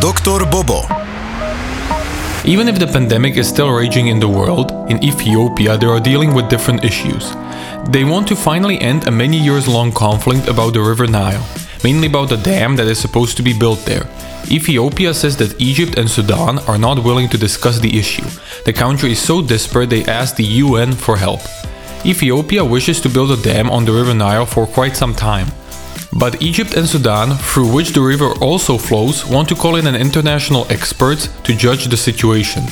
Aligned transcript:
Dr. 0.00 0.44
Bobo. 0.50 0.82
Even 2.44 2.68
if 2.68 2.78
the 2.78 2.86
pandemic 2.86 3.36
is 3.36 3.48
still 3.48 3.70
raging 3.70 4.08
in 4.08 4.20
the 4.20 4.28
world, 4.28 4.70
in 4.90 5.02
Ethiopia 5.02 5.78
they 5.78 5.86
are 5.86 6.00
dealing 6.00 6.34
with 6.34 6.50
different 6.50 6.84
issues. 6.84 7.32
They 7.88 8.04
want 8.04 8.28
to 8.28 8.36
finally 8.36 8.78
end 8.80 9.06
a 9.06 9.10
many 9.10 9.38
years 9.38 9.66
long 9.66 9.92
conflict 9.92 10.48
about 10.48 10.74
the 10.74 10.82
River 10.82 11.06
Nile, 11.06 11.44
mainly 11.82 12.08
about 12.08 12.28
the 12.28 12.36
dam 12.36 12.76
that 12.76 12.86
is 12.86 12.98
supposed 12.98 13.36
to 13.38 13.42
be 13.42 13.58
built 13.58 13.84
there. 13.86 14.06
Ethiopia 14.50 15.14
says 15.14 15.36
that 15.38 15.60
Egypt 15.60 15.96
and 15.98 16.10
Sudan 16.10 16.58
are 16.68 16.78
not 16.78 17.02
willing 17.02 17.28
to 17.30 17.38
discuss 17.38 17.78
the 17.80 17.98
issue. 17.98 18.28
The 18.64 18.72
country 18.74 19.12
is 19.12 19.18
so 19.18 19.40
desperate 19.40 19.88
they 19.88 20.04
ask 20.04 20.36
the 20.36 20.62
UN 20.64 20.92
for 20.92 21.16
help. 21.16 21.40
Ethiopia 22.04 22.64
wishes 22.64 23.00
to 23.00 23.08
build 23.08 23.30
a 23.30 23.42
dam 23.42 23.70
on 23.70 23.84
the 23.84 23.92
River 23.92 24.14
Nile 24.14 24.46
for 24.46 24.66
quite 24.66 24.94
some 24.96 25.14
time. 25.14 25.48
But 26.18 26.40
Egypt 26.40 26.74
and 26.74 26.88
Sudan, 26.88 27.36
through 27.36 27.70
which 27.70 27.90
the 27.92 28.00
river 28.00 28.32
also 28.40 28.78
flows, 28.78 29.26
want 29.26 29.50
to 29.50 29.54
call 29.54 29.76
in 29.76 29.86
an 29.86 29.94
international 29.94 30.66
expert 30.70 31.28
to 31.44 31.54
judge 31.54 31.86
the 31.86 31.96
situation. 31.96 32.64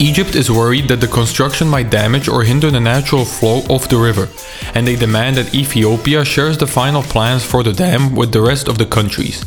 Egypt 0.00 0.34
is 0.34 0.50
worried 0.50 0.88
that 0.88 1.00
the 1.00 1.06
construction 1.06 1.68
might 1.68 1.90
damage 1.90 2.28
or 2.28 2.42
hinder 2.42 2.72
the 2.72 2.80
natural 2.80 3.24
flow 3.24 3.62
of 3.70 3.88
the 3.88 3.96
river, 3.96 4.28
and 4.74 4.84
they 4.84 4.96
demand 4.96 5.36
that 5.36 5.54
Ethiopia 5.54 6.24
shares 6.24 6.58
the 6.58 6.66
final 6.66 7.04
plans 7.04 7.44
for 7.44 7.62
the 7.62 7.72
dam 7.72 8.16
with 8.16 8.32
the 8.32 8.42
rest 8.42 8.66
of 8.66 8.78
the 8.78 8.86
countries. 8.86 9.44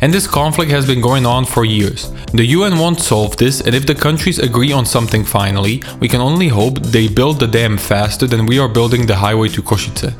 And 0.00 0.14
this 0.14 0.26
conflict 0.26 0.70
has 0.70 0.86
been 0.86 1.02
going 1.02 1.26
on 1.26 1.44
for 1.44 1.66
years. 1.66 2.10
The 2.32 2.46
UN 2.56 2.78
won't 2.78 3.00
solve 3.00 3.36
this, 3.36 3.60
and 3.60 3.74
if 3.74 3.84
the 3.84 3.94
countries 3.94 4.38
agree 4.38 4.72
on 4.72 4.86
something 4.86 5.24
finally, 5.24 5.82
we 6.00 6.08
can 6.08 6.22
only 6.22 6.48
hope 6.48 6.80
they 6.80 7.08
build 7.08 7.40
the 7.40 7.46
dam 7.46 7.76
faster 7.76 8.26
than 8.26 8.46
we 8.46 8.58
are 8.58 8.68
building 8.68 9.04
the 9.04 9.16
highway 9.16 9.48
to 9.48 9.62
Košice. 9.62 10.16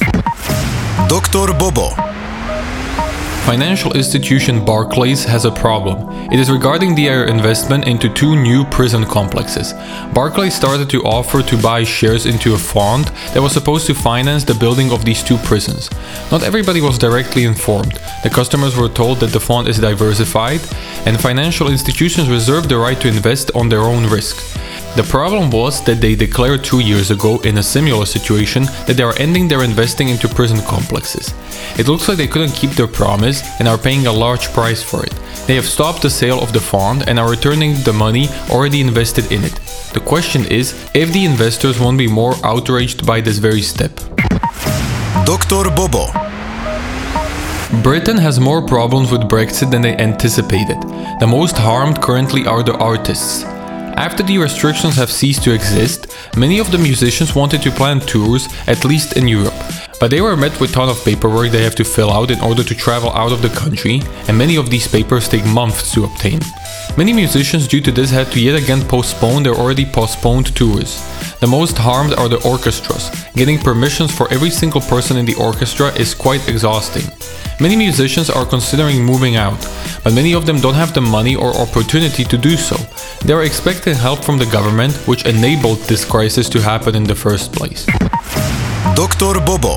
Dr. 1.09 1.55
Bobo. 1.59 2.10
Financial 3.47 3.93
institution 3.95 4.65
Barclays 4.65 5.25
has 5.25 5.45
a 5.45 5.51
problem. 5.51 6.31
It 6.31 6.39
is 6.39 6.51
regarding 6.51 6.95
their 6.95 7.25
investment 7.25 7.89
into 7.89 8.13
two 8.13 8.37
new 8.37 8.65
prison 8.67 9.05
complexes. 9.05 9.73
Barclays 10.15 10.55
started 10.55 10.89
to 10.91 11.03
offer 11.03 11.43
to 11.43 11.57
buy 11.61 11.83
shares 11.83 12.27
into 12.27 12.55
a 12.55 12.59
fund 12.59 13.07
that 13.33 13.43
was 13.43 13.53
supposed 13.53 13.87
to 13.87 13.95
finance 13.95 14.45
the 14.45 14.55
building 14.55 14.93
of 14.93 15.05
these 15.05 15.25
two 15.25 15.39
prisons. 15.39 15.91
Not 16.31 16.45
everybody 16.45 16.81
was 16.81 16.99
directly 16.99 17.45
informed. 17.45 17.99
The 18.23 18.31
customers 18.31 18.77
were 18.77 18.89
told 18.89 19.19
that 19.21 19.33
the 19.33 19.41
fund 19.41 19.67
is 19.69 19.79
diversified 19.81 20.61
and 21.07 21.19
financial 21.19 21.71
institutions 21.71 22.29
reserve 22.29 22.69
the 22.69 22.79
right 22.79 23.01
to 23.01 23.09
invest 23.09 23.51
on 23.57 23.69
their 23.69 23.81
own 23.81 24.07
risk. 24.07 24.37
The 24.97 25.05
problem 25.05 25.51
was 25.51 25.83
that 25.85 26.01
they 26.01 26.17
declared 26.17 26.65
two 26.65 26.81
years 26.81 27.13
ago 27.13 27.39
in 27.41 27.59
a 27.59 27.63
similar 27.63 28.05
situation 28.05 28.65
that 28.87 28.95
they 28.97 29.05
are 29.05 29.17
ending 29.19 29.47
their 29.47 29.63
investing 29.63 30.09
into 30.09 30.29
prison 30.29 30.61
complexes. 30.63 31.33
It 31.79 31.87
looks 31.87 32.09
like 32.09 32.19
they 32.19 32.27
couldn't 32.27 32.57
keep 32.57 32.73
their 32.73 32.89
promise 32.89 33.43
and 33.61 33.69
are 33.69 33.79
paying 33.79 34.07
a 34.07 34.13
large 34.13 34.53
price 34.53 34.83
for 34.83 35.05
it. 35.05 35.15
They 35.47 35.55
have 35.55 35.65
stopped 35.65 36.03
the 36.03 36.11
sale 36.11 36.43
of 36.43 36.53
the 36.53 36.61
fund 36.61 37.09
and 37.09 37.21
are 37.21 37.31
returning 37.31 37.75
the 37.85 37.93
money 37.93 38.29
already 38.51 38.81
invested 38.81 39.31
in 39.31 39.45
it. 39.45 39.55
The 39.95 40.01
question 40.05 40.45
is 40.47 40.75
if 40.93 41.13
the 41.13 41.25
investors 41.25 41.79
won't 41.79 41.99
be 41.99 42.09
more 42.09 42.35
outraged 42.45 43.07
by 43.07 43.21
this 43.21 43.39
very 43.39 43.63
step. 43.63 43.95
Dr. 45.25 45.71
Bobo. 45.71 46.07
Britain 47.85 48.17
has 48.17 48.41
more 48.41 48.61
problems 48.67 49.13
with 49.13 49.29
Brexit 49.29 49.71
than 49.71 49.83
they 49.83 49.97
anticipated. 49.97 50.81
The 51.21 51.29
most 51.29 51.57
harmed 51.57 52.03
currently 52.03 52.45
are 52.45 52.65
the 52.65 52.77
artists. 52.77 53.45
After 54.01 54.23
the 54.23 54.39
restrictions 54.39 54.97
have 54.97 55.11
ceased 55.11 55.45
to 55.45 55.53
exist, 55.53 56.07
many 56.35 56.59
of 56.59 56.73
the 56.73 56.79
musicians 56.79 57.35
wanted 57.35 57.61
to 57.61 57.71
plan 57.71 58.01
tours, 58.01 58.49
at 58.67 58.87
least 58.87 59.19
in 59.19 59.29
Europe. 59.29 59.53
But 60.01 60.11
they 60.11 60.23
were 60.23 60.39
met 60.39 60.59
with 60.59 60.73
ton 60.73 60.89
of 60.89 61.05
paperwork 61.05 61.51
they 61.51 61.63
have 61.63 61.75
to 61.75 61.85
fill 61.85 62.11
out 62.11 62.31
in 62.31 62.41
order 62.41 62.65
to 62.65 62.75
travel 62.75 63.11
out 63.11 63.31
of 63.31 63.43
the 63.43 63.51
country, 63.51 64.01
and 64.27 64.39
many 64.39 64.57
of 64.57 64.71
these 64.71 64.89
papers 64.89 65.29
take 65.29 65.45
months 65.45 65.93
to 65.93 66.05
obtain. 66.05 66.41
Many 66.97 67.13
musicians 67.13 67.69
due 67.69 67.83
to 67.83 67.93
this 67.93 68.11
had 68.11 68.33
to 68.33 68.41
yet 68.41 68.57
again 68.57 68.89
postpone 68.89 69.43
their 69.43 69.55
already 69.55 69.85
postponed 69.85 70.57
tours. 70.57 70.97
The 71.41 71.47
most 71.47 71.77
harmed 71.77 72.15
are 72.15 72.31
the 72.31 72.43
orchestras. 72.49 73.11
Getting 73.35 73.59
permissions 73.59 74.17
for 74.17 74.33
every 74.33 74.51
single 74.51 74.81
person 74.81 75.19
in 75.19 75.27
the 75.27 75.35
orchestra 75.35 75.89
is 75.93 76.15
quite 76.15 76.49
exhausting. 76.49 77.05
Many 77.61 77.77
musicians 77.77 78.31
are 78.31 78.47
considering 78.47 79.05
moving 79.05 79.37
out, 79.37 79.61
but 80.03 80.15
many 80.15 80.33
of 80.33 80.47
them 80.47 80.59
don't 80.61 80.81
have 80.81 80.95
the 80.95 81.03
money 81.03 81.37
or 81.37 81.55
opportunity 81.57 82.25
to 82.25 82.39
do 82.39 82.57
so. 82.57 82.77
They 83.25 83.35
are 83.35 83.45
expecting 83.45 83.95
help 83.95 84.25
from 84.25 84.39
the 84.39 84.47
government, 84.47 84.95
which 85.07 85.27
enabled 85.27 85.79
this 85.81 86.05
crisis 86.05 86.49
to 86.49 86.61
happen 86.61 86.95
in 86.97 87.05
the 87.05 87.15
first 87.15 87.53
place. 87.53 87.87
Dr. 88.95 89.41
Bobo. 89.45 89.77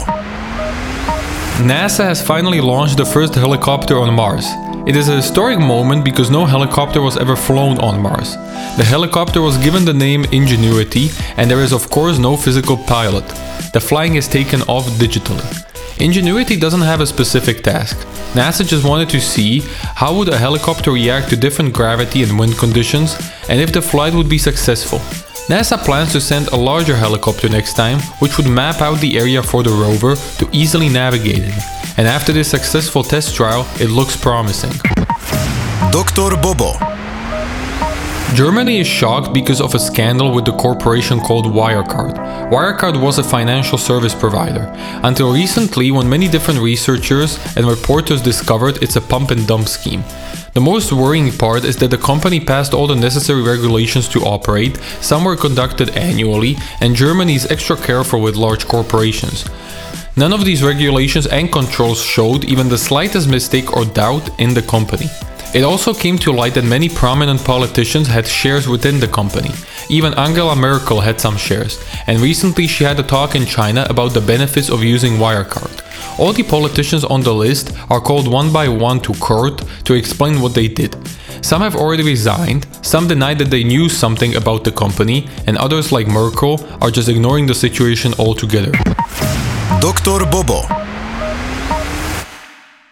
NASA 1.60 2.04
has 2.04 2.26
finally 2.26 2.62
launched 2.62 2.98
the 2.98 3.06
first 3.06 3.36
helicopter 3.36 3.98
on 4.00 4.14
Mars. 4.14 4.48
It 4.88 4.96
is 4.96 5.10
a 5.10 5.18
historic 5.18 5.60
moment 5.60 6.04
because 6.04 6.32
no 6.32 6.46
helicopter 6.46 7.02
was 7.02 7.18
ever 7.18 7.36
flown 7.36 7.80
on 7.80 8.02
Mars. 8.02 8.36
The 8.78 8.86
helicopter 8.86 9.42
was 9.42 9.58
given 9.58 9.86
the 9.86 9.94
name 9.94 10.26
Ingenuity, 10.32 11.10
and 11.38 11.52
there 11.52 11.62
is, 11.62 11.74
of 11.74 11.90
course, 11.90 12.18
no 12.18 12.38
physical 12.38 12.78
pilot. 12.78 13.28
The 13.74 13.80
flying 13.80 14.16
is 14.16 14.28
taken 14.28 14.62
off 14.64 14.86
digitally. 15.00 15.73
Ingenuity 16.00 16.58
doesn't 16.58 16.82
have 16.82 17.02
a 17.02 17.08
specific 17.08 17.64
task. 17.64 17.98
NASA 18.34 18.68
just 18.68 18.86
wanted 18.86 19.10
to 19.10 19.22
see 19.22 19.62
how 19.96 20.16
would 20.16 20.30
a 20.30 20.38
helicopter 20.38 20.92
react 20.92 21.30
to 21.30 21.36
different 21.36 21.74
gravity 21.74 22.24
and 22.24 22.38
wind 22.38 22.58
conditions 22.58 23.16
and 23.48 23.62
if 23.62 23.72
the 23.72 23.82
flight 23.82 24.14
would 24.14 24.28
be 24.28 24.38
successful. 24.38 25.00
NASA 25.50 25.78
plans 25.78 26.12
to 26.14 26.22
send 26.22 26.48
a 26.48 26.56
larger 26.56 26.96
helicopter 26.96 27.50
next 27.50 27.74
time, 27.74 28.00
which 28.20 28.38
would 28.38 28.48
map 28.48 28.82
out 28.82 29.00
the 29.02 29.18
area 29.18 29.44
for 29.44 29.62
the 29.62 29.70
rover 29.70 30.16
to 30.16 30.50
easily 30.52 30.90
navigate 30.90 31.44
it. 31.44 31.64
And 31.98 32.08
after 32.08 32.32
this 32.32 32.50
successful 32.50 33.04
test 33.04 33.36
trial, 33.36 33.68
it 33.80 33.90
looks 33.90 34.16
promising. 34.16 34.72
Dr. 35.92 36.36
Bobo. 36.42 36.93
Germany 38.34 38.80
is 38.80 38.88
shocked 38.88 39.32
because 39.32 39.62
of 39.62 39.76
a 39.76 39.80
scandal 39.80 40.34
with 40.34 40.46
the 40.46 40.58
corporation 40.58 41.20
called 41.20 41.46
Wirecard. 41.46 42.16
Wirecard 42.50 43.00
was 43.00 43.20
a 43.20 43.24
financial 43.24 43.78
service 43.78 44.16
provider, 44.16 44.74
until 45.04 45.32
recently, 45.32 45.92
when 45.92 46.10
many 46.10 46.28
different 46.28 46.60
researchers 46.60 47.38
and 47.56 47.68
reporters 47.68 48.24
discovered 48.24 48.82
it's 48.82 48.96
a 48.96 49.02
pump 49.02 49.30
and 49.30 49.46
dump 49.46 49.68
scheme. 49.68 50.04
The 50.56 50.62
most 50.62 50.92
worrying 50.92 51.32
part 51.32 51.64
is 51.64 51.78
that 51.78 51.92
the 51.92 51.98
company 52.00 52.40
passed 52.40 52.74
all 52.74 52.88
the 52.88 52.96
necessary 52.96 53.44
regulations 53.44 54.10
to 54.10 54.22
operate, 54.22 54.78
some 55.00 55.26
were 55.26 55.36
conducted 55.36 55.92
annually, 55.92 56.56
and 56.82 56.96
Germany 56.96 57.36
is 57.36 57.46
extra 57.52 57.76
careful 57.76 58.20
with 58.20 58.36
large 58.36 58.68
corporations. 58.68 59.46
None 60.18 60.34
of 60.34 60.44
these 60.44 60.64
regulations 60.64 61.28
and 61.28 61.52
controls 61.52 62.02
showed 62.02 62.46
even 62.46 62.70
the 62.70 62.80
slightest 62.80 63.30
mistake 63.30 63.78
or 63.78 63.86
doubt 63.86 64.28
in 64.40 64.56
the 64.56 64.64
company. 64.64 65.10
It 65.54 65.64
also 65.64 65.94
came 65.94 66.18
to 66.20 66.32
light 66.32 66.56
that 66.56 66.66
many 66.66 66.90
prominent 66.90 67.46
politicians 67.46 68.08
had 68.08 68.26
shares 68.26 68.68
within 68.68 69.00
the 69.00 69.08
company. 69.08 69.52
Even 69.88 70.16
Angela 70.16 70.56
Merkel 70.56 71.02
had 71.02 71.22
some 71.22 71.38
shares, 71.38 71.80
and 72.08 72.20
recently 72.20 72.66
she 72.66 72.84
had 72.84 73.00
a 73.00 73.04
talk 73.04 73.36
in 73.36 73.46
China 73.46 73.86
about 73.88 74.16
the 74.16 74.22
benefits 74.22 74.70
of 74.72 74.84
using 74.84 75.14
Wirecard. 75.14 75.84
All 76.18 76.34
the 76.34 76.42
politicians 76.42 77.04
on 77.04 77.22
the 77.22 77.36
list 77.36 77.72
are 77.92 78.02
called 78.02 78.28
one 78.28 78.52
by 78.52 78.68
one 78.68 79.00
to 79.02 79.14
court 79.14 79.62
to 79.86 79.94
explain 79.94 80.42
what 80.42 80.56
they 80.56 80.68
did. 80.68 80.96
Some 81.46 81.62
have 81.62 81.76
already 81.76 82.04
resigned, 82.04 82.66
some 82.82 83.08
deny 83.08 83.36
that 83.36 83.52
they 83.52 83.64
knew 83.64 83.90
something 83.90 84.36
about 84.36 84.64
the 84.64 84.72
company, 84.72 85.28
and 85.46 85.56
others, 85.60 85.92
like 85.92 86.08
Merkel, 86.08 86.66
are 86.82 86.90
just 86.90 87.10
ignoring 87.10 87.46
the 87.46 87.54
situation 87.54 88.16
altogether. 88.18 88.72
Dr. 89.80 90.26
Bobo. 90.32 90.83